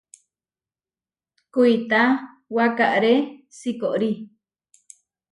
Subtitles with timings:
[1.53, 2.01] Kuitá
[2.55, 3.13] waʼkáre
[3.57, 4.09] sikorí.